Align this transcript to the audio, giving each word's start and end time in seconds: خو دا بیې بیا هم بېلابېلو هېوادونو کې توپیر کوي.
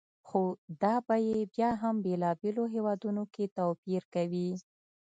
خو 0.27 0.41
دا 0.81 0.93
بیې 1.07 1.39
بیا 1.53 1.69
هم 1.81 1.95
بېلابېلو 2.05 2.63
هېوادونو 2.73 3.23
کې 3.33 3.45
توپیر 3.57 4.01
کوي. 4.13 4.49